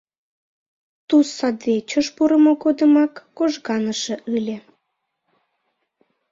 Туз 1.07 1.27
садвечыш 1.37 2.07
пурымо 2.15 2.53
годымак 2.63 3.13
кожганыше 3.37 4.15
ыле. 4.35 4.57